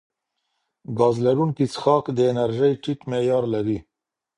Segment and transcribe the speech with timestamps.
[0.97, 3.77] ګاز لرونکي څښاک د انرژۍ ټیټ معیار لري.